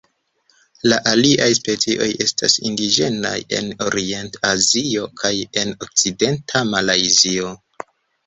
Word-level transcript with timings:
La 0.91 0.95
aliaj 1.09 1.49
specioj 1.57 2.07
estas 2.25 2.55
indiĝenaj 2.69 3.35
en 3.59 3.69
Orient-Azio 3.87 5.05
kaj 5.23 5.33
en 5.65 5.75
okcidenta 5.89 6.63
Malajzio. 6.73 7.53